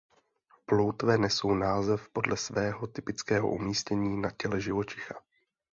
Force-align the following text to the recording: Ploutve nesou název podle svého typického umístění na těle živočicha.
Ploutve 0.65 1.17
nesou 1.17 1.53
název 1.55 2.09
podle 2.09 2.37
svého 2.37 2.87
typického 2.87 3.49
umístění 3.51 4.21
na 4.21 4.31
těle 4.31 4.61
živočicha. 4.61 5.15